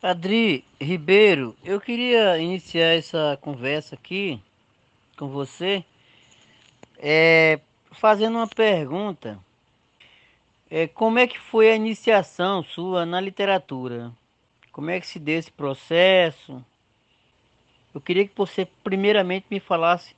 [0.00, 4.40] Adri Ribeiro, eu queria iniciar essa conversa aqui
[5.16, 5.84] com você,
[6.98, 7.58] é,
[7.90, 9.36] fazendo uma pergunta.
[10.70, 14.12] É, como é que foi a iniciação sua na literatura?
[14.70, 16.64] Como é que se deu esse processo?
[17.92, 20.14] Eu queria que você primeiramente me falasse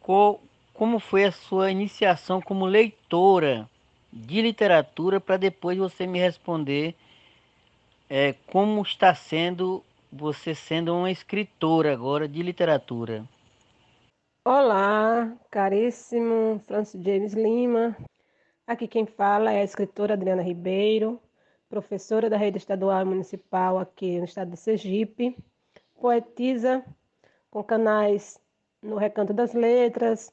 [0.00, 3.68] como foi a sua iniciação como leitora
[4.10, 6.94] de literatura para depois você me responder
[8.08, 13.28] é, como está sendo você sendo uma escritora agora de literatura.
[14.44, 17.96] Olá, caríssimo Francis James Lima.
[18.66, 21.20] Aqui quem fala é a escritora Adriana Ribeiro,
[21.68, 25.36] professora da rede estadual e municipal aqui no estado de Sergipe,
[26.00, 26.84] poetisa
[27.50, 28.38] com canais
[28.80, 30.32] no Recanto das Letras,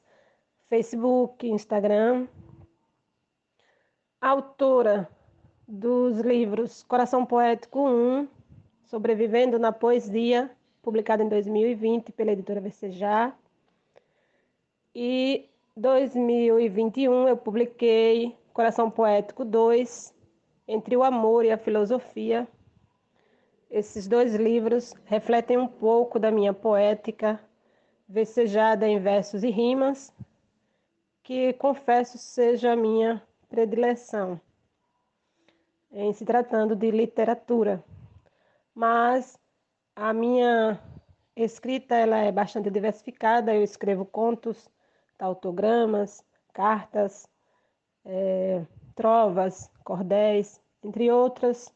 [0.68, 2.28] Facebook, Instagram,
[4.20, 5.08] autora
[5.66, 8.28] dos livros Coração Poético 1,
[8.84, 10.50] Sobrevivendo na Poesia,
[10.82, 13.36] publicado em 2020 pela editora Versejar.
[14.94, 20.14] E 2021 eu publiquei Coração Poético 2,
[20.68, 22.46] Entre o Amor e a Filosofia.
[23.70, 27.40] Esses dois livros refletem um pouco da minha poética,
[28.06, 30.12] versejada em versos e rimas,
[31.22, 34.38] que confesso seja a minha predileção
[35.92, 37.84] em se tratando de literatura.
[38.74, 39.38] Mas
[39.94, 40.80] a minha
[41.36, 43.54] escrita ela é bastante diversificada.
[43.54, 44.70] Eu escrevo contos,
[45.18, 47.28] autogramas, cartas,
[48.04, 51.72] é, trovas, cordéis, entre outras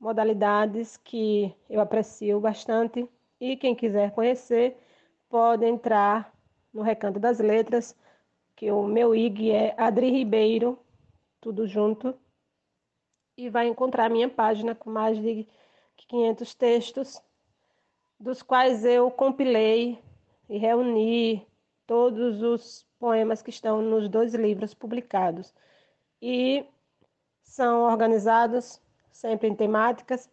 [0.00, 3.08] modalidades que eu aprecio bastante.
[3.40, 4.78] E quem quiser conhecer
[5.28, 6.32] pode entrar
[6.72, 7.96] no Recanto das Letras,
[8.56, 10.78] que o meu IG é Adri Ribeiro,
[11.40, 12.14] tudo junto
[13.36, 15.46] e vai encontrar minha página com mais de
[16.08, 17.22] 500 textos,
[18.18, 19.98] dos quais eu compilei
[20.48, 21.46] e reuni
[21.86, 25.52] todos os poemas que estão nos dois livros publicados.
[26.22, 26.64] E
[27.42, 28.80] são organizados
[29.12, 30.30] sempre em temáticas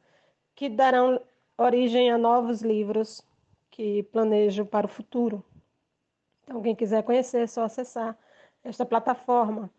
[0.55, 1.21] que darão
[1.57, 3.21] origem a novos livros
[3.69, 5.43] que planejo para o futuro.
[6.43, 8.17] Então, quem quiser conhecer, é só acessar
[8.63, 9.69] esta plataforma.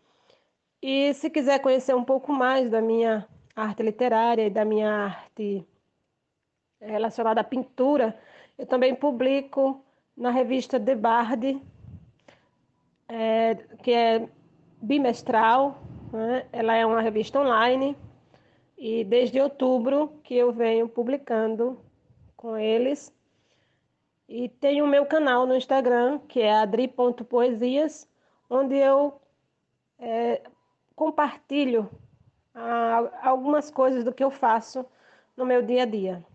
[0.83, 5.65] E se quiser conhecer um pouco mais da minha arte literária e da minha arte
[6.81, 8.19] relacionada à pintura,
[8.57, 9.81] eu também publico
[10.15, 11.61] na revista The Bard,
[13.07, 14.27] é, que é
[14.81, 16.45] bimestral, né?
[16.51, 17.95] ela é uma revista online,
[18.77, 21.79] e desde outubro que eu venho publicando
[22.35, 23.15] com eles.
[24.27, 28.05] E tem o meu canal no Instagram, que é adri.poesias,
[28.49, 29.21] onde eu
[29.97, 30.41] é,
[31.03, 31.89] compartilho
[32.55, 34.85] ah, algumas coisas do que eu faço
[35.35, 36.25] no meu dia a dia.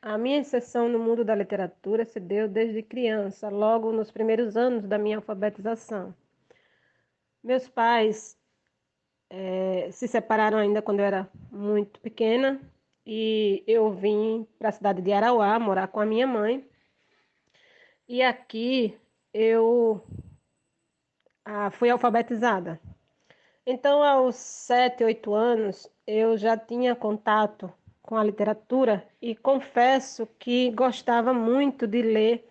[0.00, 4.86] A minha inserção no mundo da literatura se deu desde criança, logo nos primeiros anos
[4.86, 6.14] da minha alfabetização.
[7.42, 8.38] Meus pais
[9.28, 12.60] é, se separaram ainda quando eu era muito pequena
[13.04, 16.64] e eu vim para a cidade de Arauá morar com a minha mãe.
[18.08, 18.96] E aqui
[19.34, 20.00] eu
[21.44, 22.80] ah, fui alfabetizada.
[23.66, 27.72] Então, aos sete, oito anos, eu já tinha contato
[28.02, 32.48] com a literatura e confesso que gostava muito de ler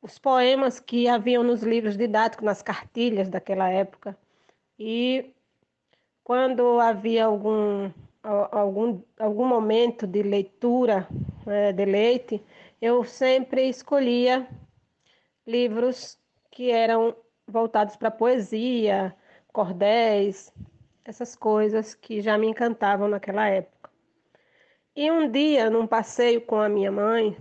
[0.00, 4.16] os poemas que haviam nos livros didáticos, nas cartilhas daquela época.
[4.78, 5.34] E
[6.22, 7.90] quando havia algum,
[8.22, 11.08] algum, algum momento de leitura,
[11.44, 12.42] né, de leite,
[12.80, 14.48] eu sempre escolhia
[15.44, 16.16] livros
[16.52, 17.16] que eram
[17.46, 19.14] voltados para poesia,
[19.52, 20.52] cordéis,
[21.04, 23.90] essas coisas que já me encantavam naquela época.
[24.94, 27.36] E um dia, num passeio com a minha mãe,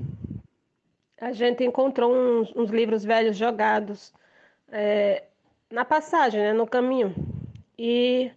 [1.19, 4.13] a gente encontrou uns, uns livros velhos jogados
[4.69, 5.23] é,
[5.71, 7.13] na passagem, né, no caminho.
[7.77, 8.31] E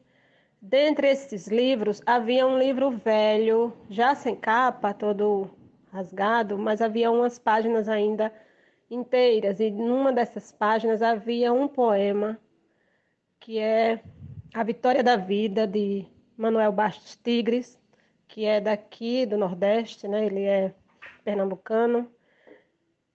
[0.60, 5.50] dentre esses livros havia um livro velho, já sem capa, todo
[5.92, 8.32] rasgado, mas havia umas páginas ainda
[8.90, 9.60] inteiras.
[9.60, 12.38] E numa dessas páginas havia um poema
[13.40, 14.00] que é
[14.54, 16.06] A Vitória da Vida, de
[16.36, 17.78] Manuel Bastos Tigres,
[18.28, 20.26] que é daqui do Nordeste, né?
[20.26, 20.74] ele é
[21.24, 22.08] pernambucano.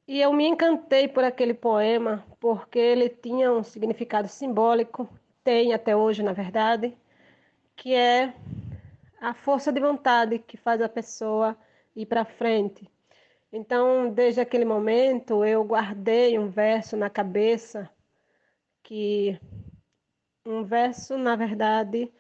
[0.07, 5.07] E eu me encantei por aquele poema, porque ele tinha um significado simbólico,
[5.43, 6.95] tem até hoje, na verdade,
[7.75, 8.33] que é
[9.21, 11.57] a força de vontade que faz a pessoa
[11.95, 12.89] ir para frente.
[13.51, 17.89] Então, desde aquele momento, eu guardei um verso na cabeça
[18.83, 19.39] que
[20.45, 22.11] um verso, na verdade,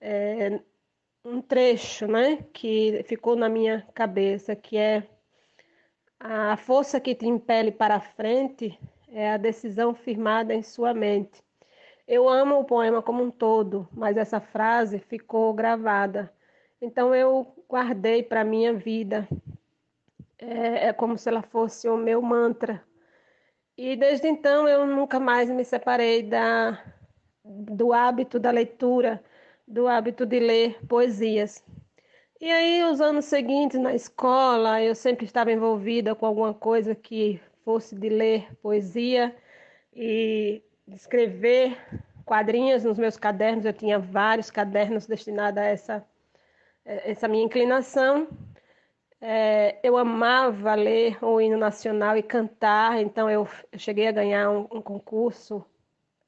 [0.00, 0.60] é
[1.24, 5.06] um trecho, né, que ficou na minha cabeça, que é
[6.18, 8.78] a força que te impele para a frente
[9.10, 11.42] é a decisão firmada em sua mente.
[12.06, 16.32] Eu amo o poema como um todo, mas essa frase ficou gravada.
[16.80, 19.28] Então eu guardei para minha vida.
[20.38, 22.82] É, é como se ela fosse o meu mantra.
[23.76, 26.82] E desde então eu nunca mais me separei da,
[27.48, 29.22] do hábito da leitura,
[29.66, 31.64] do hábito de ler poesias.
[32.40, 37.40] E aí, os anos seguintes na escola, eu sempre estava envolvida com alguma coisa que
[37.64, 39.34] fosse de ler poesia
[39.92, 41.76] e escrever
[42.24, 43.64] quadrinhos nos meus cadernos.
[43.64, 46.06] Eu tinha vários cadernos destinados a essa,
[46.84, 48.28] essa minha inclinação.
[49.20, 54.48] É, eu amava ler o hino nacional e cantar, então eu, eu cheguei a ganhar
[54.48, 55.66] um, um concurso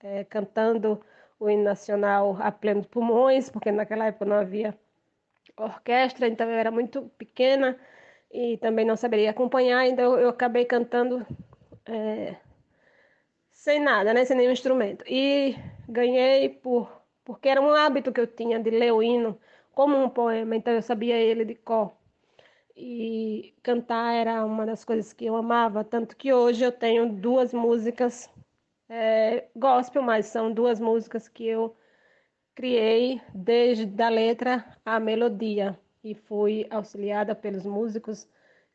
[0.02, 1.00] é, cantando
[1.38, 4.76] o hino nacional a plenos pulmões, porque naquela época não havia
[5.56, 7.78] orquestra, então eu era muito pequena
[8.32, 11.26] e também não saberia acompanhar, então eu acabei cantando
[11.86, 12.36] é,
[13.50, 15.04] sem nada, né, sem nenhum instrumento.
[15.08, 15.56] E
[15.88, 19.38] ganhei por porque era um hábito que eu tinha de ler o hino
[19.72, 21.92] como um poema, então eu sabia ele de cor.
[22.76, 27.52] E cantar era uma das coisas que eu amava, tanto que hoje eu tenho duas
[27.52, 28.28] músicas
[28.90, 31.76] é, gospel, mas são duas músicas que eu
[32.56, 38.28] criei desde a letra à melodia e fui auxiliada pelos músicos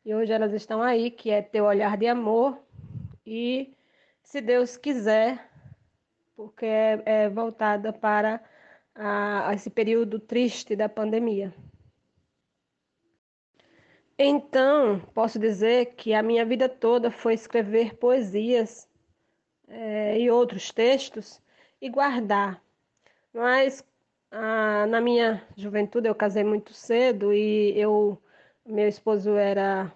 [0.04, 2.58] e hoje elas estão aí, que é Teu Olhar de Amor
[3.26, 3.74] e
[4.22, 5.46] Se Deus Quiser,
[6.34, 8.42] porque é, é voltada para
[8.94, 11.52] a, a esse período triste da pandemia.
[14.18, 18.88] Então, posso dizer que a minha vida toda foi escrever poesias
[19.68, 21.40] é, e outros textos
[21.80, 22.62] e guardar.
[23.32, 23.84] Mas
[24.30, 28.20] ah, na minha juventude eu casei muito cedo e eu
[28.64, 29.92] meu esposo era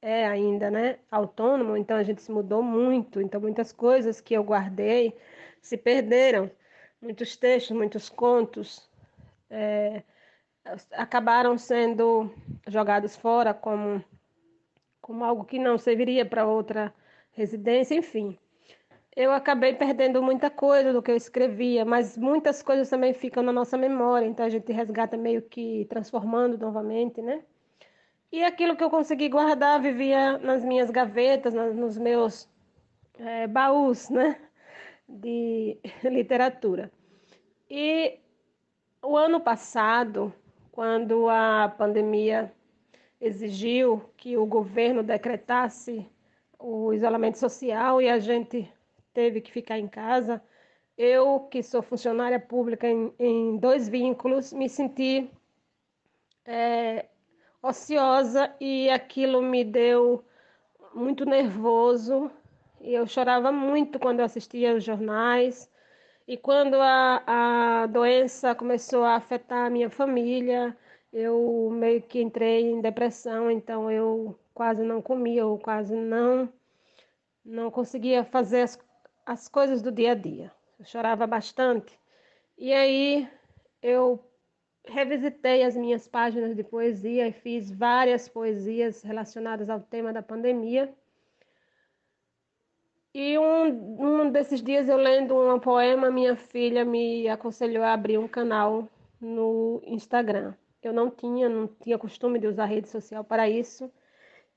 [0.00, 4.44] é ainda, né, autônomo, então a gente se mudou muito, então muitas coisas que eu
[4.44, 5.16] guardei
[5.62, 6.50] se perderam,
[7.00, 8.86] muitos textos, muitos contos
[9.48, 10.02] é,
[10.92, 12.30] acabaram sendo
[12.68, 14.04] jogados fora como
[15.00, 16.92] como algo que não serviria para outra
[17.34, 18.38] residência, enfim.
[19.14, 23.52] Eu acabei perdendo muita coisa do que eu escrevia, mas muitas coisas também ficam na
[23.52, 27.42] nossa memória, então a gente resgata meio que transformando novamente, né?
[28.32, 32.48] E aquilo que eu consegui guardar vivia nas minhas gavetas, nos meus
[33.16, 34.36] é, baús, né?
[35.08, 36.90] De literatura.
[37.70, 38.18] E
[39.00, 40.34] o ano passado,
[40.72, 42.52] quando a pandemia
[43.20, 46.04] exigiu que o governo decretasse
[46.66, 48.66] o isolamento social e a gente
[49.12, 50.42] teve que ficar em casa,
[50.96, 55.30] eu, que sou funcionária pública em, em dois vínculos, me senti
[56.46, 57.04] é,
[57.62, 60.24] ociosa e aquilo me deu
[60.94, 62.30] muito nervoso.
[62.80, 65.70] E eu chorava muito quando eu assistia os jornais.
[66.26, 70.74] E quando a, a doença começou a afetar a minha família,
[71.12, 76.48] eu meio que entrei em depressão, então eu quase não comia, eu quase não
[77.44, 78.78] não conseguia fazer as,
[79.26, 80.50] as coisas do dia a dia.
[80.78, 81.98] Eu chorava bastante.
[82.56, 83.28] E aí
[83.82, 84.18] eu
[84.86, 90.92] revisitei as minhas páginas de poesia e fiz várias poesias relacionadas ao tema da pandemia.
[93.12, 98.18] E um, um desses dias, eu lendo um poema, minha filha me aconselhou a abrir
[98.18, 98.88] um canal
[99.20, 100.54] no Instagram.
[100.82, 103.90] Eu não tinha, não tinha costume de usar rede social para isso.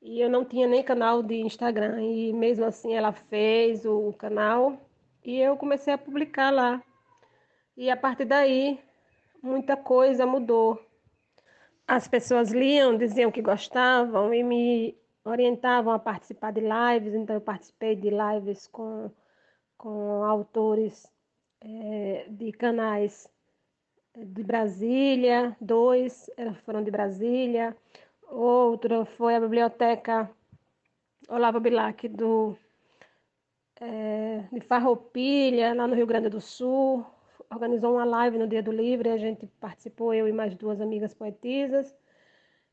[0.02, 2.02] E eu não tinha nem canal de Instagram.
[2.02, 4.78] E mesmo assim ela fez o canal
[5.24, 6.82] e eu comecei a publicar lá.
[7.76, 8.80] E a partir daí
[9.42, 10.82] muita coisa mudou.
[11.88, 17.42] As pessoas liam, diziam que gostavam e me orientavam a participar de lives, então eu
[17.42, 19.12] participei de lives com,
[19.78, 21.06] com autores
[21.62, 23.30] é, de canais
[24.16, 26.30] de Brasília, dois
[26.66, 27.76] foram de Brasília,
[28.30, 30.30] outro foi a biblioteca
[31.30, 32.58] Olavo Bilac do
[33.80, 37.06] é, de Farroupilha, lá no Rio Grande do Sul,
[37.50, 41.14] organizou uma live no Dia do Livre, a gente participou, eu e mais duas amigas
[41.14, 41.96] poetisas.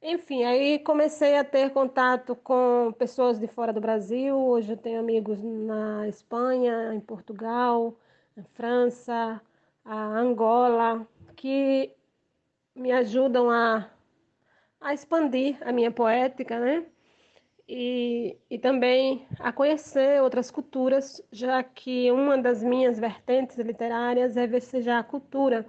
[0.02, 4.37] Enfim, aí comecei a ter contato com pessoas de fora do Brasil.
[4.37, 7.96] Hoje eu tenho amigos na Espanha, em Portugal,
[8.37, 9.40] na França,
[9.84, 11.90] a Angola, que
[12.75, 13.88] me ajudam a,
[14.84, 16.86] a expandir a minha poética, né?
[17.68, 24.46] e, e também a conhecer outras culturas, já que uma das minhas vertentes literárias é
[24.46, 25.66] vecejar a cultura.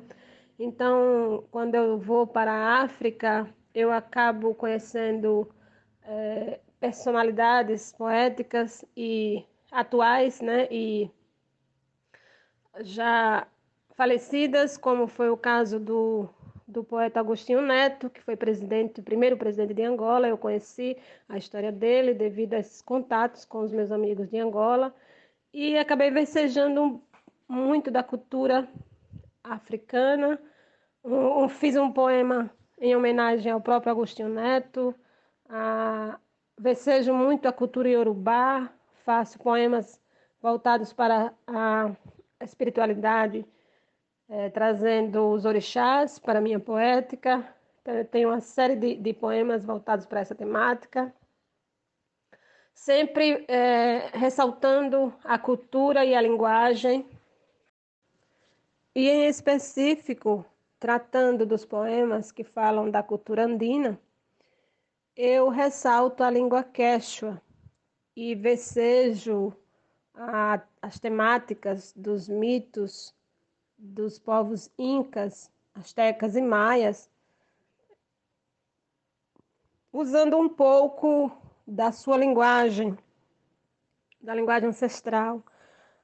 [0.59, 5.49] Então, quando eu vou para a África, eu acabo conhecendo
[6.03, 10.67] é, personalidades poéticas e atuais, né?
[10.71, 11.09] E
[12.81, 13.47] já
[13.95, 16.29] falecidas, como foi o caso do,
[16.67, 20.27] do poeta Agostinho Neto, que foi presidente, primeiro presidente de Angola.
[20.27, 20.97] Eu conheci
[21.29, 24.93] a história dele devido a esses contatos com os meus amigos de Angola
[25.53, 27.01] e acabei versejando
[27.47, 28.67] muito da cultura
[29.43, 30.39] africana.
[31.03, 34.93] Um, fiz um poema em homenagem ao próprio Agostinho Neto.
[35.47, 36.19] Ah,
[36.57, 38.69] vejo muito a cultura iorubá,
[39.03, 40.01] faço poemas
[40.41, 41.91] voltados para a
[42.41, 43.45] espiritualidade,
[44.29, 47.47] é, trazendo os orixás para a minha poética.
[48.11, 51.13] Tenho uma série de, de poemas voltados para essa temática,
[52.73, 57.07] sempre é, ressaltando a cultura e a linguagem,
[58.95, 60.45] e em específico,
[60.79, 63.99] tratando dos poemas que falam da cultura andina,
[65.15, 67.41] eu ressalto a língua quechua
[68.15, 69.53] e vecejo
[70.13, 73.13] a, as temáticas dos mitos
[73.77, 77.09] dos povos incas, astecas e maias,
[79.91, 81.31] usando um pouco
[81.65, 82.97] da sua linguagem,
[84.21, 85.43] da linguagem ancestral.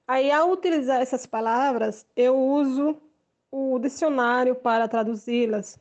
[0.08, 3.02] Aí, ao utilizar essas palavras, eu uso
[3.50, 5.80] o dicionário para traduzi-las.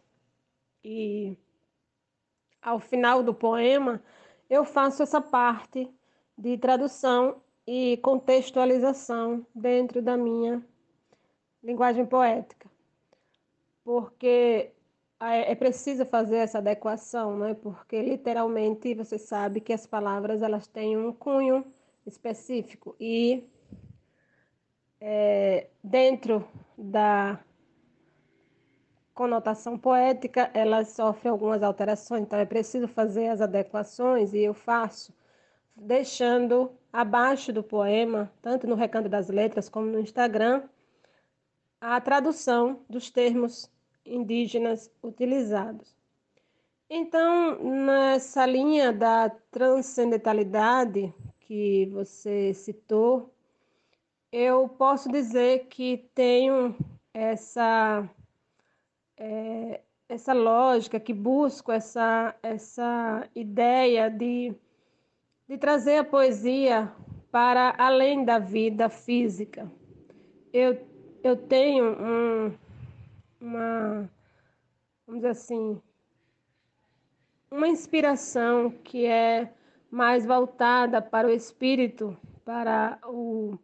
[0.85, 1.37] E
[2.61, 4.03] ao final do poema,
[4.49, 5.89] eu faço essa parte
[6.37, 10.65] de tradução e contextualização dentro da minha
[11.63, 12.69] linguagem poética.
[13.85, 14.73] Porque
[15.21, 17.55] é preciso fazer essa adequação, né?
[17.55, 21.65] Porque literalmente você sabe que as palavras elas têm um cunho
[22.07, 23.45] específico e
[25.01, 27.39] é, dentro da
[29.15, 35.13] conotação poética, ela sofre algumas alterações, então é preciso fazer as adequações e eu faço,
[35.77, 40.63] deixando abaixo do poema, tanto no Recanto das Letras como no Instagram,
[41.81, 43.71] a tradução dos termos
[44.05, 45.97] indígenas utilizados.
[46.89, 53.33] Então, nessa linha da transcendentalidade que você citou,
[54.33, 56.77] eu posso dizer que tenho
[57.15, 58.09] essa
[59.17, 64.53] é, essa lógica, que busco essa, essa ideia de,
[65.49, 66.93] de trazer a poesia
[67.31, 69.71] para além da vida física.
[70.53, 70.77] Eu,
[71.23, 72.59] eu tenho um,
[73.41, 74.11] uma,
[75.07, 75.81] vamos dizer assim,
[77.51, 79.53] uma inspiração que é
[79.91, 83.59] mais voltada para o espírito, para o,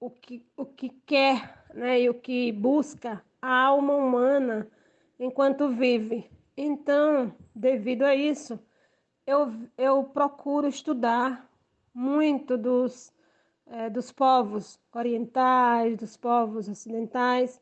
[0.00, 4.68] o, que, o que quer né, e o que busca a alma humana
[5.18, 6.30] enquanto vive.
[6.56, 8.58] Então, devido a isso,
[9.26, 11.48] eu, eu procuro estudar
[11.94, 13.12] muito dos,
[13.66, 17.60] é, dos povos orientais, dos povos ocidentais,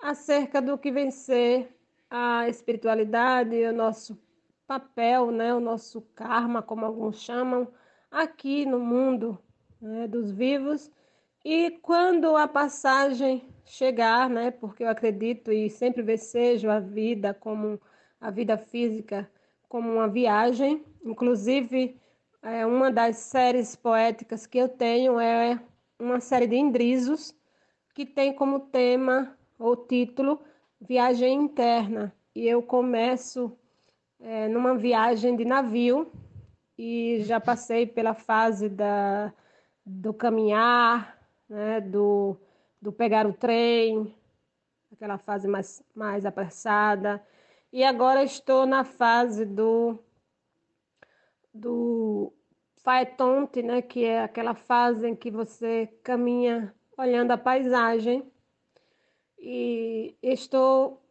[0.00, 1.74] acerca do que vem ser
[2.10, 4.18] a espiritualidade, o nosso
[4.66, 7.68] papel, né, o nosso karma, como alguns chamam,
[8.10, 9.38] aqui no mundo
[9.80, 10.90] né, dos vivos.
[11.44, 17.80] E quando a passagem chegar, né, porque eu acredito e sempre vejo a vida como
[18.20, 19.30] a vida física
[19.68, 22.00] como uma viagem, inclusive
[22.46, 25.60] é, uma das séries poéticas que eu tenho é
[25.98, 27.34] uma série de indrizos
[27.92, 30.40] que tem como tema ou título
[30.80, 32.14] Viagem Interna.
[32.34, 33.50] E eu começo
[34.20, 36.12] é, numa viagem de navio
[36.78, 39.32] e já passei pela fase da,
[39.84, 42.36] do caminhar, né, do,
[42.80, 44.14] do pegar o trem,
[44.92, 47.20] aquela fase mais, mais apressada.
[47.72, 49.98] E agora estou na fase do,
[51.52, 52.32] do
[52.86, 58.22] faetonte, né, que é aquela fase em que você caminha olhando a paisagem.
[59.36, 61.02] E estou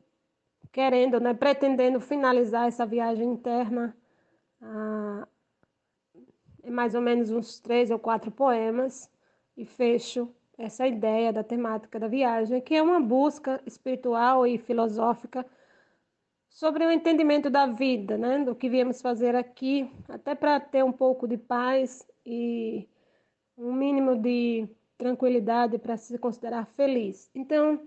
[0.71, 3.93] querendo, né, pretendendo finalizar essa viagem interna
[4.61, 5.27] ah,
[6.65, 9.11] mais ou menos uns três ou quatro poemas
[9.57, 15.45] e fecho essa ideia da temática da viagem, que é uma busca espiritual e filosófica
[16.55, 18.39] sobre o entendimento da vida, né?
[18.45, 22.87] do que viemos fazer aqui, até para ter um pouco de paz e
[23.57, 24.65] um mínimo de
[24.97, 27.29] tranquilidade para se considerar feliz.
[27.35, 27.81] Então,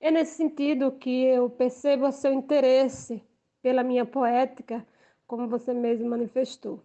[0.00, 3.22] é nesse sentido que eu percebo o seu interesse
[3.60, 4.86] pela minha poética,
[5.26, 6.82] como você mesmo manifestou.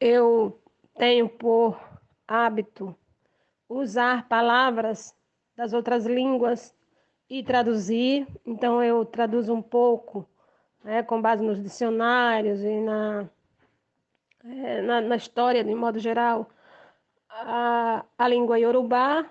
[0.00, 0.58] Eu
[0.96, 1.78] tenho por
[2.26, 2.96] hábito
[3.68, 5.14] usar palavras
[5.54, 6.74] das outras línguas
[7.28, 8.26] e traduzir.
[8.44, 10.26] Então, eu traduzo um pouco,
[10.82, 13.28] né, com base nos dicionários e na,
[14.44, 16.48] é, na, na, história, de modo geral,
[17.28, 19.26] a, a língua iorubá.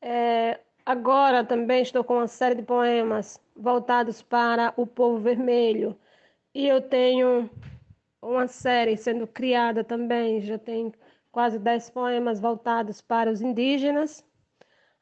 [0.00, 5.98] É, agora também estou com uma série de poemas voltados para o povo vermelho.
[6.54, 7.50] E eu tenho
[8.22, 10.92] uma série sendo criada também, já tem
[11.30, 14.24] quase dez poemas voltados para os indígenas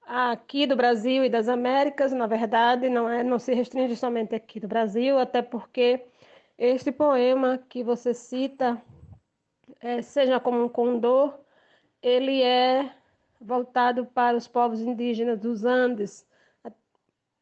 [0.07, 4.61] aqui do Brasil e das Américas, na verdade, não é, não se restringe somente aqui
[4.61, 6.05] do Brasil, até porque
[6.59, 8.81] este poema que você cita,
[9.81, 11.39] é, seja como um condor,
[12.03, 12.91] ele é
[13.41, 16.27] voltado para os povos indígenas dos Andes.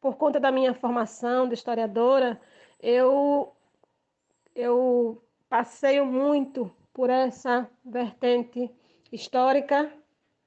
[0.01, 2.39] Por conta da minha formação de historiadora,
[2.81, 3.55] eu
[4.55, 8.69] eu passeio muito por essa vertente
[9.11, 9.91] histórica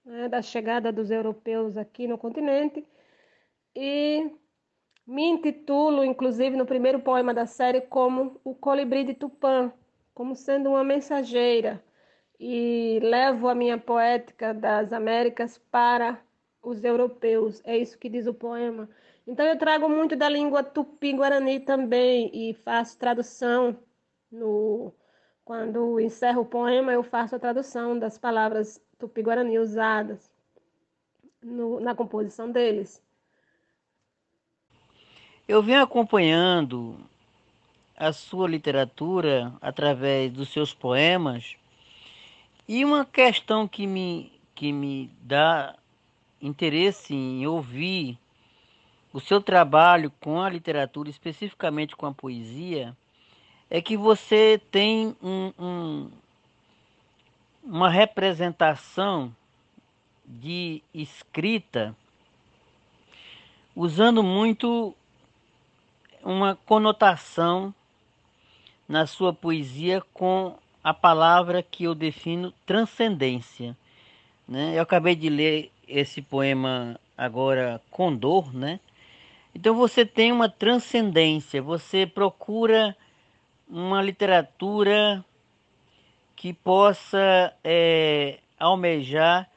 [0.07, 2.87] né, da chegada dos europeus aqui no continente.
[3.75, 4.31] E
[5.07, 9.73] me intitulo, inclusive, no primeiro poema da série, como o colibri de Tupã,
[10.15, 11.83] como sendo uma mensageira.
[12.39, 16.21] E levo a minha poética das Américas para
[16.63, 17.61] os europeus.
[17.65, 18.89] É isso que diz o poema.
[19.27, 23.77] Então, eu trago muito da língua tupi-guarani também e faço tradução
[24.31, 24.93] no.
[25.45, 30.31] Quando encerro o poema, eu faço a tradução das palavras tupi-guarani usadas
[31.43, 33.03] no, na composição deles.
[35.47, 36.99] Eu venho acompanhando
[37.97, 41.57] a sua literatura através dos seus poemas
[42.69, 45.77] e uma questão que me, que me dá
[46.43, 48.19] interesse em ouvir
[49.13, 52.95] o seu trabalho com a literatura, especificamente com a poesia,
[53.71, 56.11] é que você tem um, um,
[57.67, 59.35] uma representação
[60.25, 61.97] de escrita
[63.75, 64.95] usando muito
[66.23, 67.75] uma conotação
[68.89, 73.77] na sua poesia com a palavra que eu defino transcendência.
[74.47, 74.79] Né?
[74.79, 78.79] Eu acabei de ler esse poema agora Condor, né?
[79.53, 82.97] Então você tem uma transcendência, você procura
[83.69, 85.25] uma literatura
[86.37, 89.51] que possa é, almejar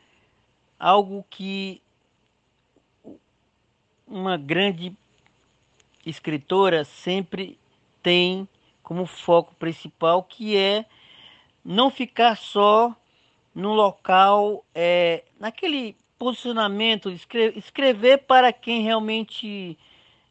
[0.80, 1.82] algo que
[4.08, 4.96] uma grande
[6.06, 7.60] escritora sempre
[8.02, 8.48] tem
[8.82, 10.86] como foco principal, que é
[11.64, 12.96] não ficar só
[13.54, 19.78] no local, é, naquele posicionamento, escrever, escrever para quem realmente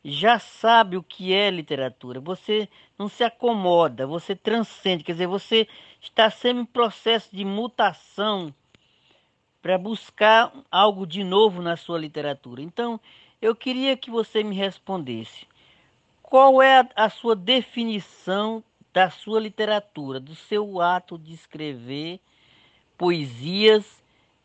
[0.04, 2.20] já sabe o que é literatura.
[2.20, 5.68] Você não se acomoda, você transcende, quer dizer, você
[6.00, 8.54] está sempre em processo de mutação
[9.60, 12.62] para buscar algo de novo na sua literatura.
[12.62, 13.00] Então,
[13.40, 15.46] eu queria que você me respondesse.
[16.22, 22.20] Qual é a, a sua definição da sua literatura, do seu ato de escrever
[22.96, 24.02] poesias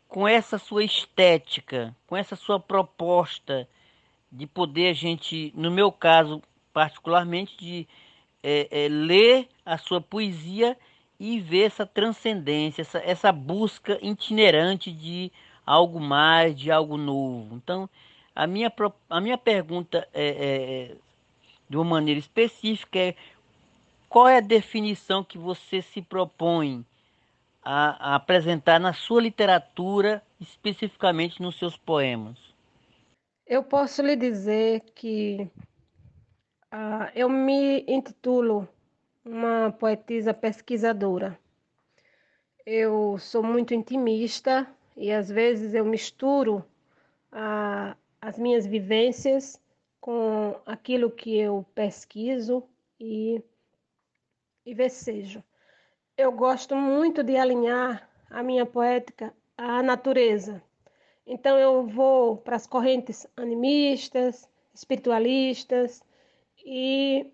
[0.08, 3.68] com essa sua estética, com essa sua proposta
[4.30, 7.88] de poder a gente, no meu caso particularmente, de
[8.42, 10.76] é, é, ler a sua poesia
[11.18, 15.30] e ver essa transcendência, essa, essa busca itinerante de
[15.64, 17.56] algo mais, de algo novo.
[17.56, 17.88] Então,
[18.34, 18.72] a minha,
[19.08, 20.96] a minha pergunta é, é,
[21.68, 23.14] de uma maneira específica é
[24.08, 26.84] qual é a definição que você se propõe
[27.64, 32.36] a, a apresentar na sua literatura, especificamente nos seus poemas?
[33.46, 35.50] Eu posso lhe dizer que
[36.72, 38.68] uh, eu me intitulo
[39.24, 41.38] uma poetisa pesquisadora.
[42.66, 46.64] Eu sou muito intimista e às vezes eu misturo
[47.32, 49.60] uh, as minhas vivências
[50.00, 52.62] com aquilo que eu pesquiso
[53.00, 53.42] e,
[54.64, 55.42] e vejo.
[56.16, 60.62] Eu gosto muito de alinhar a minha poética à natureza,
[61.26, 66.02] então eu vou para as correntes animistas, espiritualistas
[66.64, 67.32] e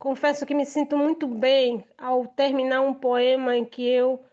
[0.00, 4.24] confesso que me sinto muito bem ao terminar um poema em que eu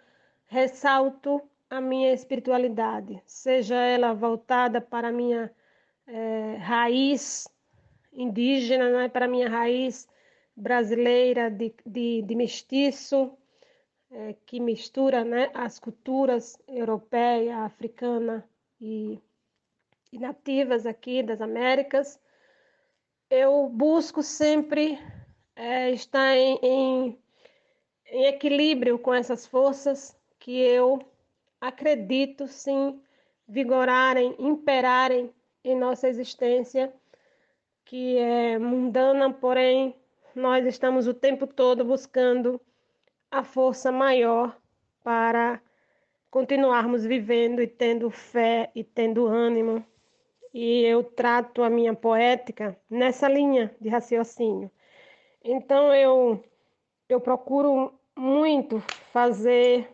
[0.47, 5.53] ressalto a minha espiritualidade, seja ela voltada para a minha
[6.07, 7.49] é, raiz
[8.13, 10.07] indígena, né, para a minha raiz
[10.55, 13.37] brasileira de, de, de mestiço,
[14.09, 18.47] é, que mistura né, as culturas europeia, africana
[18.79, 19.19] e,
[20.13, 22.17] e nativas aqui das Américas,
[23.29, 24.97] eu busco sempre
[25.57, 27.19] é, em, em,
[28.11, 31.01] em equilíbrio com essas forças que eu
[31.59, 33.01] acredito sim
[33.47, 36.93] vigorarem, imperarem em nossa existência,
[37.83, 39.95] que é mundana, porém
[40.35, 42.61] nós estamos o tempo todo buscando
[43.31, 44.55] a força maior
[45.03, 45.59] para
[46.29, 49.83] continuarmos vivendo e tendo fé e tendo ânimo.
[50.53, 54.71] E eu trato a minha poética nessa linha de raciocínio.
[55.49, 56.43] Então eu
[57.07, 58.81] eu procuro muito
[59.13, 59.89] fazer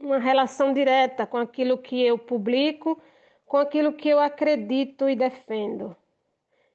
[0.00, 3.00] uma relação direta com aquilo que eu publico,
[3.46, 5.96] com aquilo que eu acredito e defendo.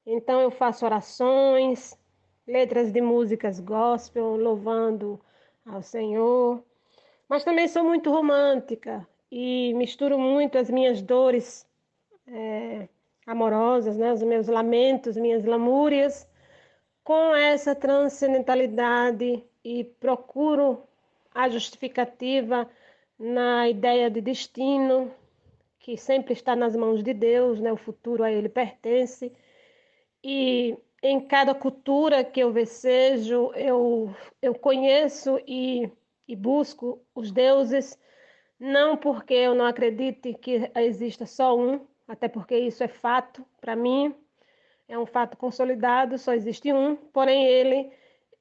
[0.06, 2.00] Então eu faço orações,
[2.48, 5.20] letras de músicas gospel, louvando
[5.66, 6.64] ao Senhor,
[7.28, 11.68] mas também sou muito romântica e misturo muito as minhas dores
[12.26, 12.88] é,
[13.28, 16.29] amorosas, né, os meus lamentos, minhas lamúrias,
[17.10, 20.84] com essa transcendentalidade e procuro
[21.34, 22.70] a justificativa
[23.18, 25.12] na ideia de destino,
[25.80, 27.74] que sempre está nas mãos de Deus, né?
[27.74, 29.34] o futuro a Ele pertence.
[30.24, 35.90] E em cada cultura que eu vejo, eu, eu conheço e,
[36.28, 37.98] e busco os deuses,
[38.60, 43.76] não porque eu não acredite que exista só um, até porque isso é fato para
[43.76, 44.14] mim,
[44.90, 47.92] é um fato consolidado, só existe um, porém ele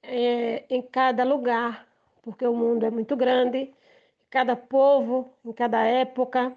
[0.03, 1.87] é em cada lugar,
[2.23, 3.73] porque o mundo é muito grande,
[4.31, 6.57] cada povo, em cada época,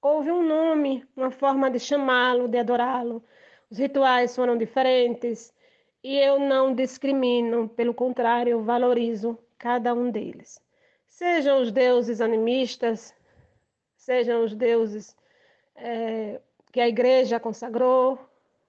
[0.00, 3.22] houve um nome, uma forma de chamá-lo, de adorá-lo.
[3.70, 5.54] Os rituais foram diferentes
[6.02, 10.60] e eu não discrimino, pelo contrário, eu valorizo cada um deles.
[11.06, 13.14] Sejam os deuses animistas,
[13.96, 15.16] sejam os deuses
[15.76, 16.40] é,
[16.72, 18.18] que a igreja consagrou,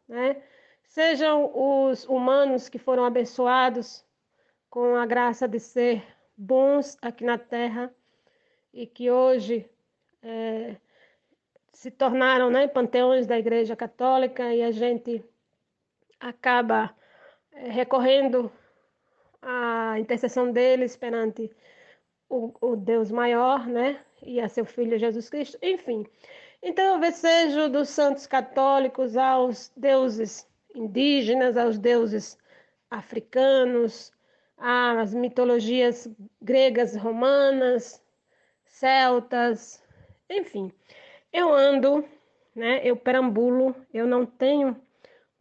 [0.08, 0.42] né?
[0.84, 4.06] Sejam os humanos que foram abençoados
[4.70, 6.04] com a graça de ser
[6.38, 7.94] bons aqui na terra
[8.74, 9.70] e que hoje
[10.22, 10.76] é,
[11.72, 15.24] se tornaram né, panteões da Igreja Católica e a gente
[16.20, 16.96] acaba
[17.52, 18.52] é, recorrendo
[19.42, 21.52] à intercessão deles perante
[22.30, 26.06] o, o Deus maior, né, e a seu Filho Jesus Cristo, enfim.
[26.66, 32.38] Então, eu vejo dos santos católicos aos deuses indígenas, aos deuses
[32.90, 34.14] africanos,
[34.58, 36.08] às mitologias
[36.42, 38.02] gregas, romanas,
[38.64, 39.84] celtas,
[40.30, 40.72] enfim.
[41.34, 42.06] Eu ando,
[42.56, 42.80] né?
[42.82, 44.82] Eu perambulo, eu não tenho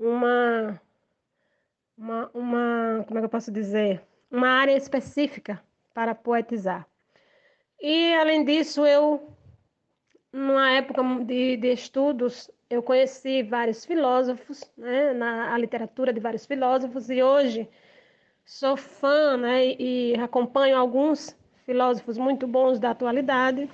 [0.01, 0.81] uma
[1.97, 4.03] uma, uma como é que eu posso dizer?
[4.29, 5.63] Uma área específica
[5.95, 6.85] para poetizar.
[7.81, 9.33] E além disso, eu
[10.33, 17.11] numa época de, de estudos, eu conheci vários filósofos, né, na literatura de vários filósofos,
[17.11, 17.69] e hoje
[18.45, 23.69] sou fã né, e, e acompanho alguns filósofos muito bons da atualidade,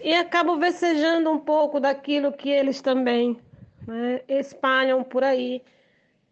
[0.00, 3.38] e acabo vesejando um pouco daquilo que eles também
[3.86, 5.62] né, espalham por aí,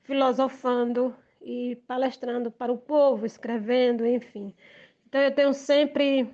[0.03, 4.55] filosofando e palestrando para o povo, escrevendo, enfim.
[5.07, 6.29] Então eu tenho sempre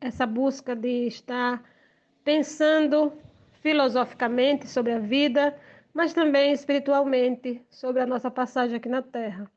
[0.00, 1.62] essa busca de estar
[2.24, 3.12] pensando
[3.60, 5.56] filosoficamente sobre a vida,
[5.92, 9.50] mas também espiritualmente sobre a nossa passagem aqui na Terra.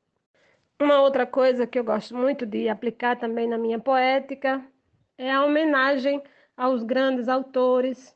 [0.80, 4.63] Uma outra coisa que eu gosto muito de aplicar também na minha poética
[5.17, 6.21] é a homenagem
[6.56, 8.15] aos grandes autores,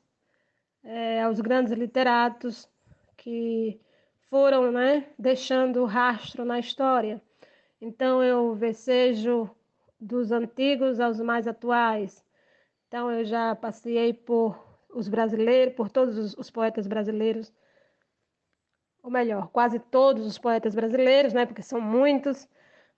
[0.83, 2.69] é, aos grandes literatos
[3.17, 3.79] que
[4.29, 7.21] foram né, deixando rastro na história.
[7.81, 9.49] Então eu vejo
[9.99, 12.23] dos antigos aos mais atuais,
[12.91, 14.62] então eu já passei por
[14.93, 17.49] os brasileiros, por todos os, os poetas brasileiros,
[19.01, 21.45] ou melhor, quase todos os poetas brasileiros, né?
[21.45, 22.49] Porque são muitos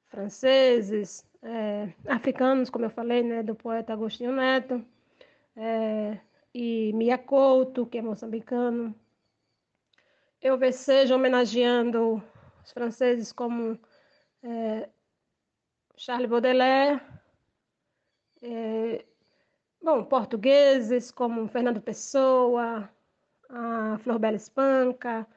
[0.07, 3.43] franceses, é, africanos, como eu falei, né?
[3.43, 4.83] Do poeta Agostinho Neto,
[5.55, 6.19] é,
[6.51, 8.95] e Mia Couto, que é moçambicano.
[10.41, 12.15] Eu vejo homenageando
[12.63, 13.79] os franceses como
[14.41, 14.89] é,
[15.95, 16.99] Charles Baudelaire,
[18.41, 19.05] é,
[19.83, 22.89] Bom, portugueses como Fernando Pessoa,
[23.49, 25.27] a Flor Bela Espanca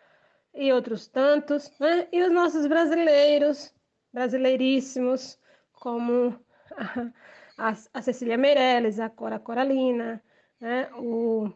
[0.55, 2.07] e outros tantos, né?
[2.13, 3.75] E os nossos brasileiros,
[4.13, 5.37] brasileiríssimos,
[5.73, 6.39] como
[7.59, 10.23] a, a Cecília Meirelles, a Cora Coralina,
[10.61, 10.89] né?
[10.95, 11.51] o,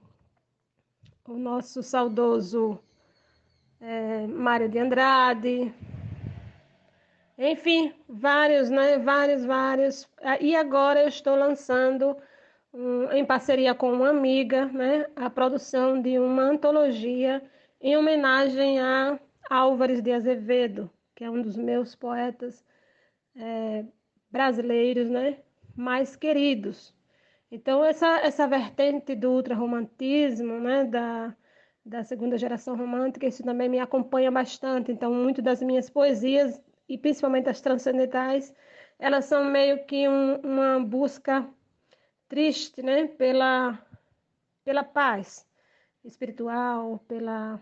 [1.29, 2.77] o nosso saudoso
[3.81, 5.73] é, Mário de Andrade,
[7.39, 8.99] enfim, vários, né?
[8.99, 10.09] Vários, vários.
[10.41, 12.17] E agora eu estou lançando
[12.73, 17.43] um, em parceria com uma amiga, né, a produção de uma antologia
[17.81, 22.65] em homenagem a Álvares de Azevedo, que é um dos meus poetas
[23.35, 23.85] é,
[24.31, 25.39] brasileiros né,
[25.77, 26.95] mais queridos.
[27.51, 31.35] Então, essa, essa vertente do ultrarromantismo, né, da,
[31.85, 34.93] da segunda geração romântica, isso também me acompanha bastante.
[34.93, 38.55] Então, muito das minhas poesias, e principalmente as transcendentais,
[38.99, 41.49] elas são meio que um, uma busca
[42.31, 43.77] triste, né, pela,
[44.65, 45.45] pela paz
[46.05, 47.61] espiritual, pela,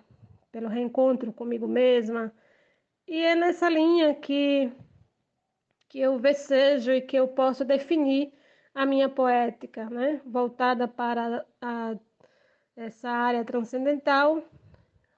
[0.53, 2.31] pelo reencontro comigo mesma.
[3.07, 4.71] E é nessa linha que,
[5.89, 8.31] que eu vejo e que eu posso definir
[8.75, 10.21] a minha poética, né?
[10.27, 11.97] voltada para a,
[12.77, 14.45] essa área transcendental,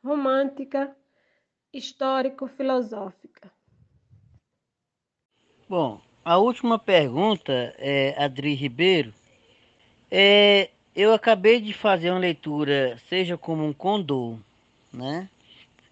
[0.02, 0.96] romântica,
[1.72, 3.50] histórico-filosófica.
[5.68, 9.12] Bom, a última pergunta, é, Adri Ribeiro,
[10.10, 14.36] é, eu acabei de fazer uma leitura, seja como um condor,
[14.92, 15.28] né?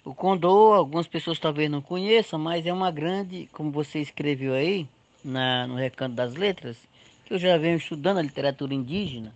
[0.05, 4.89] O condor, algumas pessoas talvez não conheçam, mas é uma grande, como você escreveu aí,
[5.25, 6.79] na, no Recanto das Letras,
[7.25, 9.35] que eu já venho estudando a literatura indígena.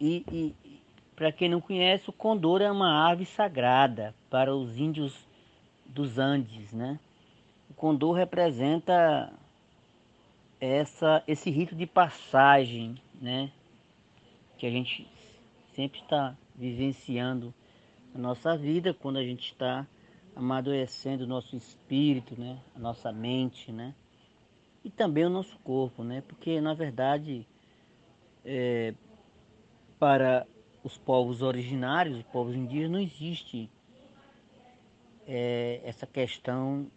[0.00, 0.54] E, e
[1.16, 5.26] para quem não conhece, o condor é uma ave sagrada para os índios
[5.86, 6.98] dos Andes, né?
[7.70, 9.32] O condor representa
[10.60, 13.52] essa, esse rito de passagem, né?
[14.56, 15.06] Que a gente
[15.74, 17.54] sempre está vivenciando
[18.14, 19.86] na nossa vida quando a gente está
[20.34, 22.60] amadurecendo o nosso espírito, né?
[22.74, 23.94] A nossa mente, né?
[24.84, 26.22] e também o nosso corpo, né?
[26.26, 27.46] Porque na verdade
[28.44, 28.94] é,
[29.98, 30.46] para
[30.82, 33.70] os povos originários, os povos indígenas, não existe
[35.26, 36.90] é, essa questão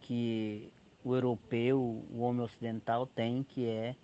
[0.00, 0.72] que
[1.04, 3.96] o europeu, o homem ocidental tem, que é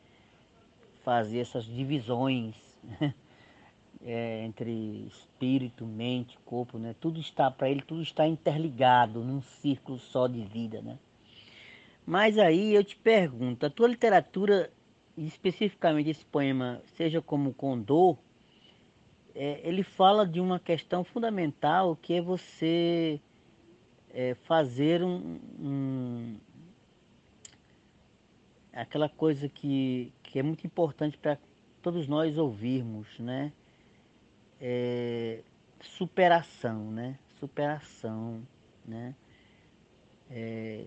[1.08, 2.54] fazer essas divisões
[4.04, 6.94] é, entre espírito, mente, corpo, né?
[7.00, 10.98] Tudo está para ele, tudo está interligado num círculo só de vida, né?
[12.04, 14.70] Mas aí eu te pergunto, a tua literatura,
[15.16, 18.18] especificamente esse poema, seja como Condor,
[19.34, 23.18] é, ele fala de uma questão fundamental que é você
[24.10, 26.36] é, fazer um,
[28.78, 31.36] aquela coisa que, que é muito importante para
[31.82, 33.52] todos nós ouvirmos, né?
[34.60, 35.42] É,
[35.80, 37.18] superação, né?
[37.40, 38.40] Superação,
[38.86, 39.16] né?
[40.30, 40.84] É,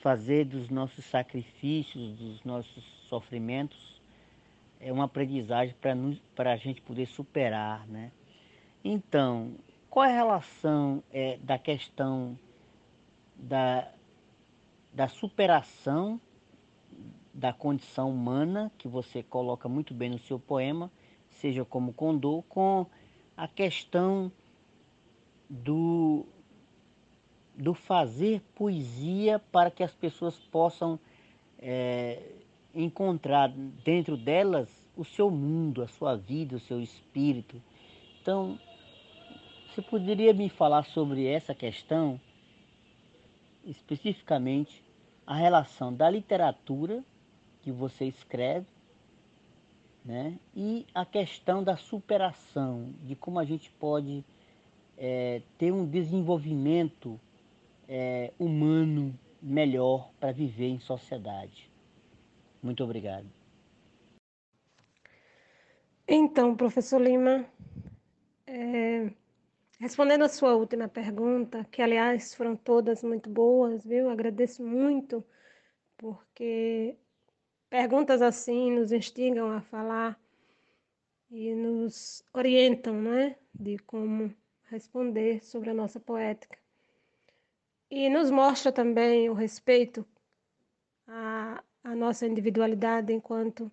[0.00, 4.00] fazer dos nossos sacrifícios, dos nossos sofrimentos,
[4.80, 5.76] é uma aprendizagem
[6.34, 8.10] para a gente poder superar, né?
[8.84, 9.54] Então,
[9.88, 12.36] qual é a relação é, da questão
[13.36, 13.92] da,
[14.92, 16.20] da superação
[17.32, 20.90] da condição humana, que você coloca muito bem no seu poema,
[21.30, 22.86] seja como Condor, com
[23.36, 24.32] a questão
[25.48, 26.26] do,
[27.54, 30.98] do fazer poesia para que as pessoas possam
[31.58, 32.20] é,
[32.74, 37.62] encontrar dentro delas o seu mundo, a sua vida, o seu espírito.
[38.20, 38.58] Então,
[39.68, 42.20] você poderia me falar sobre essa questão,
[43.64, 44.82] especificamente
[45.24, 47.04] a relação da literatura
[47.68, 48.66] que você escreve,
[50.02, 54.24] né, e a questão da superação, de como a gente pode
[54.96, 57.20] é, ter um desenvolvimento
[57.86, 61.70] é, humano melhor para viver em sociedade.
[62.62, 63.26] Muito obrigado.
[66.06, 67.44] Então, professor Lima,
[68.46, 69.12] é,
[69.78, 74.08] respondendo a sua última pergunta, que aliás foram todas muito boas, viu?
[74.08, 75.22] Agradeço muito,
[75.98, 76.96] porque
[77.70, 80.18] perguntas assim nos instigam a falar
[81.30, 83.36] e nos orientam, não é?
[83.54, 86.58] De como responder sobre a nossa poética
[87.90, 90.06] e nos mostra também o respeito
[91.06, 93.70] à, à nossa individualidade enquanto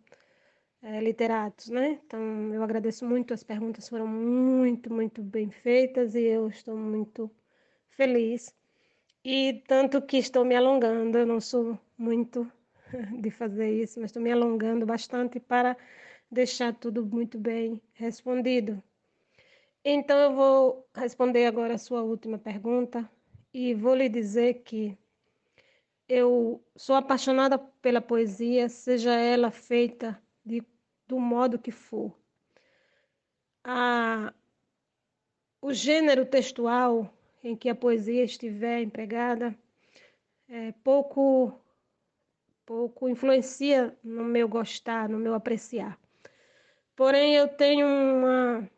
[0.82, 2.00] é, literatos, né?
[2.06, 7.30] Então, eu agradeço muito, as perguntas foram muito, muito bem feitas e eu estou muito
[7.90, 8.54] feliz.
[9.24, 12.50] E tanto que estou me alongando, eu não sou muito
[13.22, 15.78] de fazer isso, mas estou me alongando bastante para
[16.30, 18.82] deixar tudo muito bem respondido.
[19.84, 23.10] Então, eu vou responder agora a sua última pergunta,
[23.54, 24.98] e vou lhe dizer que
[26.10, 30.62] eu sou apaixonada pela poesia, seja ela feita de,
[31.08, 32.14] do modo que for.
[33.64, 34.34] A,
[35.62, 37.12] o gênero textual
[37.44, 39.58] em que a poesia estiver empregada
[40.48, 41.60] é, pouco
[42.66, 46.00] pouco influencia no meu gostar, no meu apreciar.
[46.96, 48.70] Porém, eu tenho uma,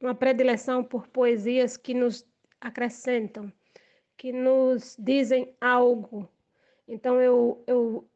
[0.00, 2.26] uma predileção por poesias que nos
[2.60, 3.52] acrescentam,
[4.16, 6.28] que nos dizem algo.
[6.86, 8.08] Então eu, eu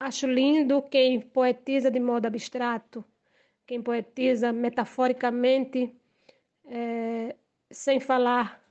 [0.00, 3.04] acho lindo quem poetiza de modo abstrato,
[3.66, 5.94] quem poetiza metaforicamente,
[6.66, 7.36] é,
[7.70, 8.62] sem falar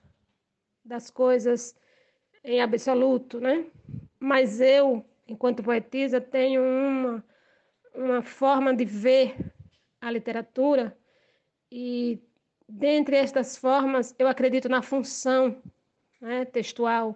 [0.84, 1.76] das coisas
[2.44, 3.66] em absoluto, né?
[4.20, 7.24] Mas eu, enquanto poetisa, tenho uma,
[7.94, 9.36] uma forma de ver
[10.00, 10.98] a literatura
[11.72, 12.20] e
[12.68, 15.62] dentre estas formas eu acredito na função
[16.22, 17.16] né, textual,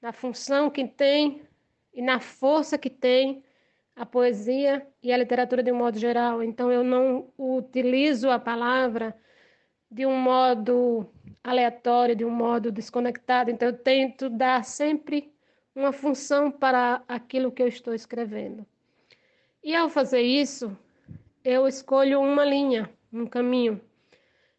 [0.00, 1.42] na função que tem
[1.92, 3.42] e na força que tem
[3.94, 6.42] a poesia e a literatura de um modo geral.
[6.42, 9.16] Então eu não utilizo a palavra
[9.90, 11.08] de um modo
[11.42, 13.50] aleatório, de um modo desconectado.
[13.50, 15.32] Então eu tento dar sempre
[15.76, 18.64] uma função para aquilo que eu estou escrevendo.
[19.62, 20.74] E ao fazer isso,
[21.44, 23.78] eu escolho uma linha, um caminho.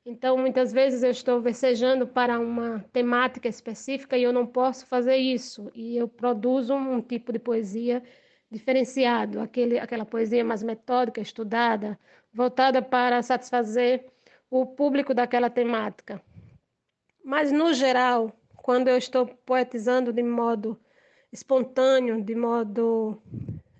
[0.05, 5.17] Então, muitas vezes eu estou versejando para uma temática específica e eu não posso fazer
[5.17, 5.71] isso.
[5.73, 8.03] E eu produzo um tipo de poesia
[8.49, 11.99] diferenciado, aquele, aquela poesia mais metódica, estudada,
[12.31, 14.05] voltada para satisfazer
[14.51, 16.21] o público daquela temática.
[17.25, 20.79] Mas, no geral, quando eu estou poetizando de modo
[21.31, 23.21] espontâneo, de modo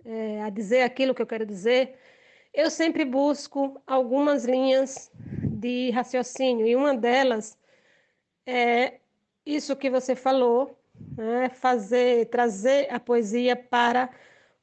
[0.06, 1.96] é, a dizer aquilo que eu quero dizer,
[2.54, 7.58] eu sempre busco algumas linhas de raciocínio, e uma delas
[8.46, 9.00] é
[9.46, 10.78] isso que você falou,
[11.16, 11.50] né?
[11.50, 14.10] fazer, trazer a poesia para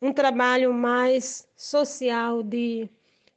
[0.00, 2.88] um trabalho mais social de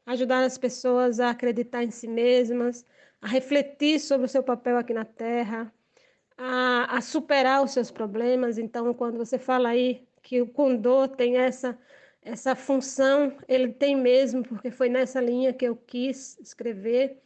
[0.06, 2.86] ajudar as pessoas a acreditar em si mesmas,
[3.22, 5.72] a refletir sobre o seu papel aqui na Terra,
[6.38, 8.58] a, a superar os seus problemas.
[8.58, 11.78] Então, quando você fala aí que o Condor tem essa
[12.28, 17.22] essa função, ele tem mesmo, porque foi nessa linha que eu quis escrever,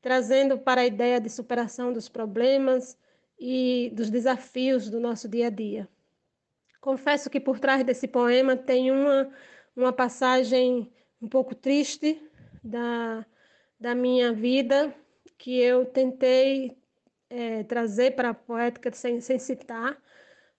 [0.00, 2.96] trazendo para a ideia de superação dos problemas
[3.38, 5.88] e dos desafios do nosso dia a dia.
[6.80, 9.28] Confesso que por trás desse poema tem uma,
[9.74, 12.22] uma passagem um pouco triste
[12.62, 13.26] da,
[13.80, 14.94] da minha vida,
[15.36, 16.78] que eu tentei
[17.28, 19.96] é, trazer para a poética sem, sem citar,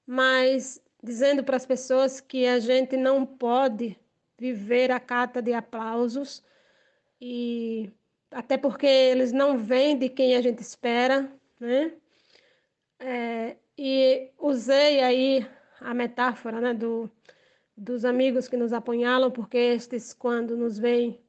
[0.06, 3.97] mas dizendo para as pessoas que a gente não pode
[4.38, 6.43] viver a cata de aplausos
[7.19, 7.91] e
[8.32, 11.93] até porque eles não vêm de quem a gente espera, né?
[12.99, 15.47] É, e usei aí
[15.80, 17.10] a metáfora né, do,
[17.75, 21.19] dos amigos que nos apunhalam, porque estes, quando nos veem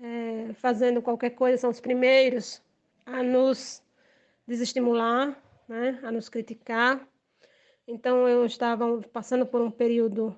[0.00, 2.62] é, fazendo qualquer coisa, são os primeiros
[3.04, 3.82] a nos
[4.50, 7.00] desestimular, né, a nos criticar.
[7.86, 10.36] Então, eu estava passando por um período,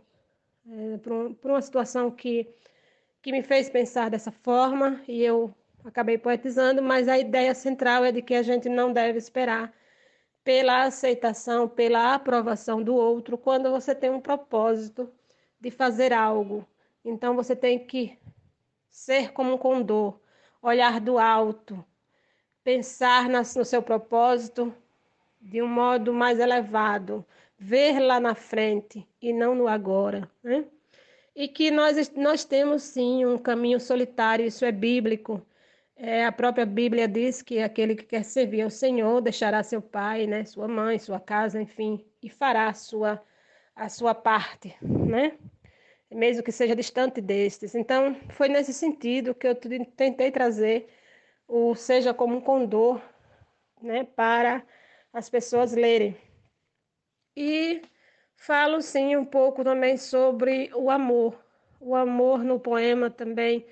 [0.68, 2.46] é, por, um, por uma situação que,
[3.22, 8.12] que me fez pensar dessa forma, e eu acabei poetizando, mas a ideia central é
[8.12, 9.72] de que a gente não deve esperar
[10.44, 15.11] pela aceitação, pela aprovação do outro, quando você tem um propósito
[15.59, 16.68] de fazer algo.
[17.03, 18.18] Então você tem que
[18.90, 20.20] ser como um condor,
[20.61, 21.83] olhar do alto,
[22.64, 24.75] pensar no seu propósito
[25.40, 27.25] de um modo mais elevado,
[27.59, 30.64] ver lá na frente e não no agora, né?
[31.35, 35.44] E que nós, nós temos sim um caminho solitário, isso é bíblico.
[35.96, 40.27] É, a própria Bíblia diz que aquele que quer servir ao Senhor deixará seu pai,
[40.27, 43.22] né, sua mãe, sua casa, enfim, e fará a sua,
[43.75, 45.33] a sua parte, né?
[46.11, 47.75] Mesmo que seja distante destes.
[47.75, 50.88] Então, foi nesse sentido que eu tentei trazer
[51.55, 52.99] o Seja como um Condor,
[53.83, 54.65] né, para
[55.12, 56.17] as pessoas lerem.
[57.37, 57.83] E
[58.35, 61.38] falo, sim, um pouco também sobre o amor.
[61.79, 63.67] O amor no poema também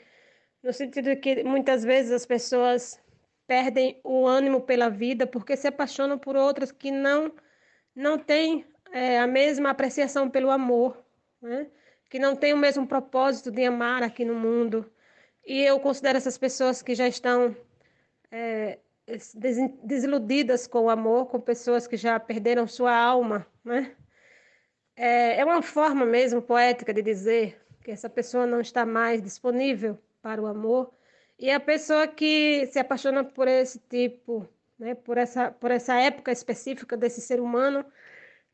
[0.63, 3.01] no sentido que muitas vezes as pessoas
[3.47, 7.33] perdem o ânimo pela vida porque se apaixonam por outras que não
[7.95, 11.03] não têm é, a mesma apreciação pelo amor,
[11.41, 11.67] né?
[12.11, 14.91] que não têm o mesmo propósito de amar aqui no mundo.
[15.47, 17.57] E eu considero essas pessoas que já estão
[18.31, 18.79] é,
[19.83, 23.95] desiludidas com o amor, com pessoas que já perderam sua alma, né?
[24.97, 29.99] É, é uma forma mesmo poética de dizer que essa pessoa não está mais disponível
[30.21, 30.93] para o amor.
[31.39, 34.47] E a pessoa que se apaixona por esse tipo,
[34.79, 37.85] né, por, essa, por essa época específica desse ser humano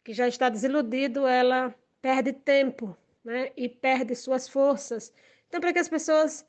[0.04, 5.12] que já está desiludido, ela perde tempo né, e perde suas forças.
[5.48, 6.46] Então, para que as pessoas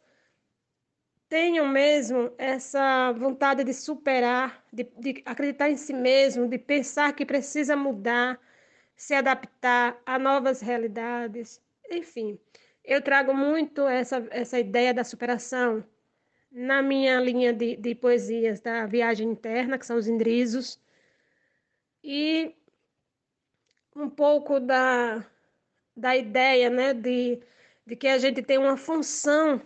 [1.30, 7.25] tenham mesmo essa vontade de superar, de, de acreditar em si mesmo, de pensar que
[7.25, 8.39] precisa mudar,
[8.95, 12.39] se adaptar a novas realidades, enfim.
[12.84, 15.84] Eu trago muito essa, essa ideia da superação
[16.51, 20.80] na minha linha de, de poesias da viagem interna, que são os indrizos,
[22.03, 22.55] e
[23.95, 25.25] um pouco da,
[25.95, 27.41] da ideia né, de,
[27.86, 29.61] de que a gente tem uma função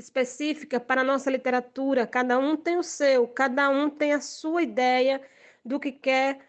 [0.00, 2.06] específica para a nossa literatura.
[2.06, 5.20] Cada um tem o seu, cada um tem a sua ideia
[5.64, 6.40] do que quer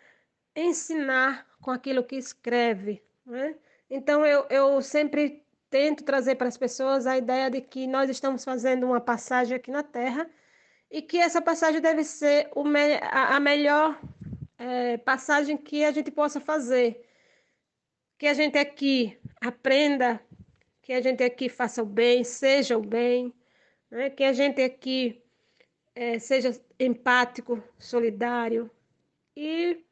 [0.55, 3.01] ensinar com aquilo que escreve.
[3.25, 3.55] Né?
[3.89, 8.43] Então, eu, eu sempre tento trazer para as pessoas a ideia de que nós estamos
[8.43, 10.29] fazendo uma passagem aqui na Terra
[10.89, 13.99] e que essa passagem deve ser me a melhor
[14.57, 17.05] é, passagem que a gente possa fazer.
[18.17, 20.19] Que a gente aqui aprenda,
[20.81, 23.33] que a gente aqui faça o bem, seja o bem,
[23.91, 24.09] né?
[24.09, 25.21] que a gente aqui
[25.95, 28.69] é, seja empático, solidário.
[29.35, 29.83] E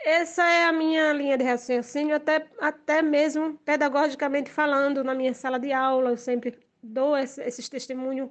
[0.00, 5.58] essa é a minha linha de raciocínio, até, até mesmo pedagogicamente falando, na minha sala
[5.58, 8.30] de aula, eu sempre dou esse, esses testemunhos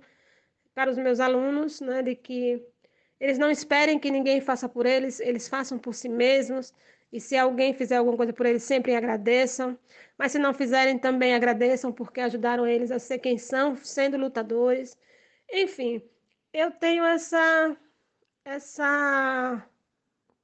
[0.76, 2.64] para os meus alunos, né, de que
[3.20, 6.74] eles não esperem que ninguém faça por eles, eles façam por si mesmos.
[7.14, 9.78] E se alguém fizer alguma coisa por eles, sempre agradeçam.
[10.18, 14.98] Mas se não fizerem, também agradeçam, porque ajudaram eles a ser quem são, sendo lutadores.
[15.52, 16.02] Enfim,
[16.52, 17.78] eu tenho essa,
[18.44, 19.64] essa,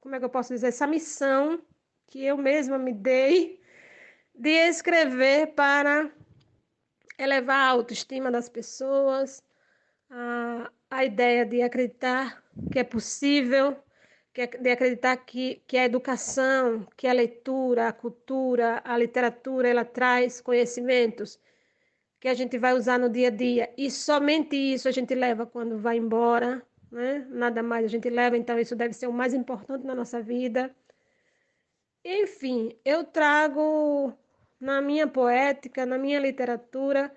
[0.00, 1.60] como é que eu posso dizer, essa missão
[2.06, 3.60] que eu mesma me dei
[4.32, 6.08] de escrever para
[7.18, 9.42] elevar a autoestima das pessoas,
[10.08, 12.40] a, a ideia de acreditar
[12.70, 13.76] que é possível,
[14.32, 20.40] de acreditar que, que a educação, que a leitura, a cultura, a literatura, ela traz
[20.40, 21.40] conhecimentos
[22.20, 23.72] que a gente vai usar no dia a dia.
[23.76, 27.26] E somente isso a gente leva quando vai embora, né?
[27.30, 30.74] Nada mais a gente leva, então isso deve ser o mais importante na nossa vida.
[32.04, 34.12] Enfim, eu trago
[34.60, 37.12] na minha poética, na minha literatura,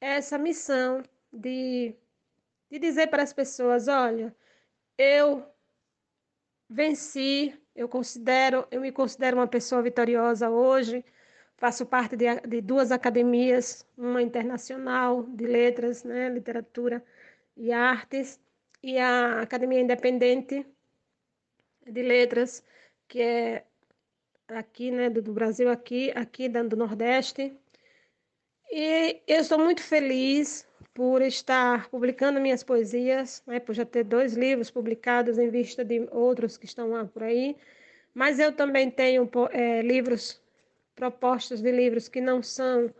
[0.00, 1.02] essa missão
[1.32, 1.94] de,
[2.70, 4.34] de dizer para as pessoas: olha,
[4.98, 5.44] eu
[6.70, 11.04] venci, eu considero, eu me considero uma pessoa vitoriosa hoje.
[11.56, 17.04] Faço parte de, de duas academias, uma internacional de letras, né, literatura
[17.56, 18.40] e artes,
[18.82, 20.64] e a Academia Independente
[21.86, 22.64] de Letras,
[23.08, 23.66] que é
[24.48, 27.52] aqui, né, do, do Brasil, aqui, aqui do Nordeste.
[28.70, 30.66] E eu estou muito feliz
[31.00, 36.06] por estar publicando minhas poesias, né, por já ter dois livros publicados em vista de
[36.12, 37.56] outros que estão lá por aí.
[38.12, 40.38] Mas eu também tenho é, livros,
[40.94, 42.92] propostas de livros que não são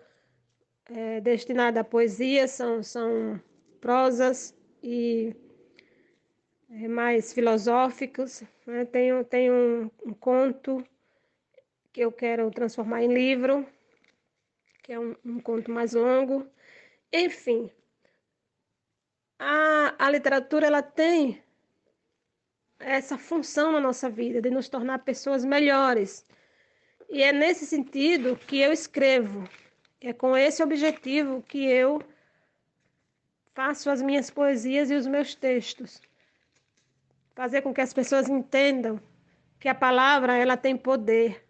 [0.86, 3.38] é, destinados à poesia, são, são
[3.82, 5.36] prosas e
[6.70, 8.42] é, mais filosóficos.
[8.66, 8.86] Né?
[8.86, 10.82] Tenho, tenho um, um conto
[11.92, 13.66] que eu quero transformar em livro,
[14.82, 16.46] que é um, um conto mais longo.
[17.12, 17.70] Enfim,
[19.40, 21.42] a, a literatura ela tem
[22.78, 26.26] essa função na nossa vida de nos tornar pessoas melhores.
[27.08, 29.48] E é nesse sentido que eu escrevo.
[29.98, 32.02] É com esse objetivo que eu
[33.54, 36.02] faço as minhas poesias e os meus textos.
[37.34, 39.00] Fazer com que as pessoas entendam
[39.58, 41.46] que a palavra ela tem poder,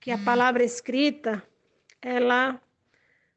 [0.00, 1.42] que a palavra escrita
[2.02, 2.60] ela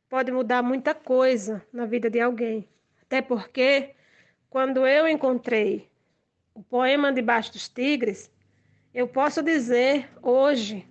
[0.10, 2.68] pode mudar muita coisa na vida de alguém.
[3.08, 3.96] Até porque,
[4.50, 5.90] quando eu encontrei
[6.54, 8.30] o poema Debaixo dos Tigres,
[8.94, 10.86] eu posso dizer hoje,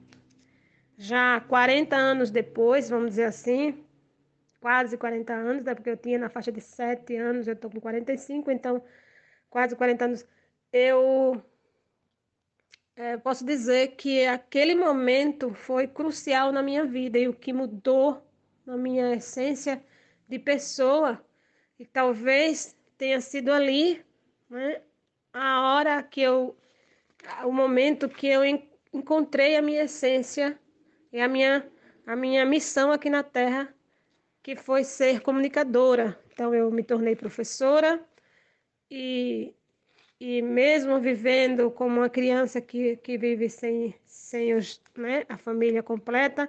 [0.96, 3.84] já 40 anos depois, vamos dizer assim,
[4.60, 7.80] quase 40 anos, né, porque eu tinha na faixa de 7 anos, eu estou com
[7.80, 8.82] 45, então
[9.50, 10.26] quase 40 anos,
[10.72, 11.42] eu
[12.96, 18.26] é, posso dizer que aquele momento foi crucial na minha vida e o que mudou
[18.64, 19.84] na minha essência
[20.26, 21.25] de pessoa
[21.78, 24.04] e talvez tenha sido ali,
[24.48, 24.80] né,
[25.32, 26.56] a hora que eu,
[27.44, 28.42] o momento que eu
[28.92, 30.58] encontrei a minha essência
[31.12, 31.70] e a minha,
[32.06, 33.74] a minha missão aqui na Terra,
[34.42, 36.18] que foi ser comunicadora.
[36.32, 38.02] Então eu me tornei professora
[38.90, 39.54] e,
[40.20, 45.82] e mesmo vivendo como uma criança que, que vive sem, sem os, né, a família
[45.82, 46.48] completa,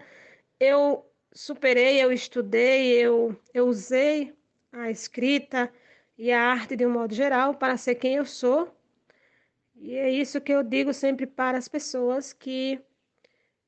[0.59, 4.36] eu superei, eu estudei, eu, eu usei
[4.80, 5.71] a escrita
[6.17, 8.73] e a arte de um modo geral para ser quem eu sou.
[9.75, 12.80] E é isso que eu digo sempre para as pessoas que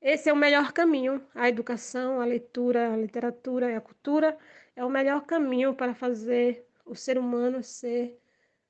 [0.02, 1.24] esse é o melhor caminho.
[1.36, 4.38] A educação, a leitura, a literatura e a cultura
[4.76, 8.18] é o melhor caminho para fazer o ser humano ser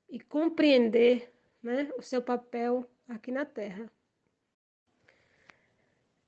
[0.08, 1.32] e compreender
[1.62, 3.90] né, o seu papel aqui na Terra.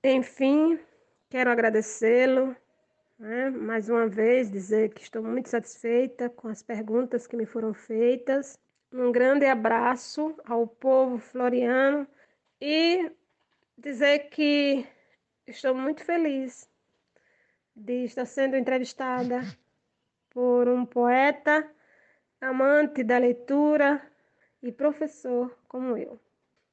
[0.05, 0.79] Enfim,
[1.29, 2.57] quero agradecê-lo
[3.23, 3.51] né?
[3.51, 8.59] Mais uma vez, dizer que estou muito satisfeita com as perguntas que me foram feitas.
[8.93, 12.05] Um grande abraço ao povo floriano
[12.61, 13.13] e
[13.79, 14.85] dizer que
[15.47, 16.69] estou muito feliz
[17.77, 19.41] de estar sendo entrevistada
[20.29, 21.71] por um poeta,
[22.41, 24.03] amante da leitura
[24.61, 26.21] e professor como eu.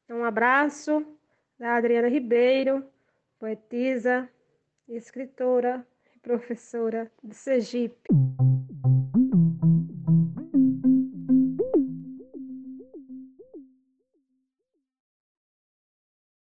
[0.10, 1.06] Um abraço
[1.60, 2.84] da Adriana Ribeiro,
[3.38, 4.28] poetisa,
[4.88, 5.99] escritora e
[6.30, 8.08] professora de Sergipe.